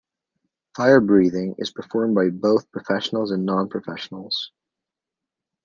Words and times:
Fire 0.75 0.99
breathing 0.99 1.53
is 1.59 1.69
performed 1.69 2.15
by 2.15 2.29
both 2.29 2.71
professionals 2.71 3.29
and 3.29 3.45
non-professionals. 3.45 4.51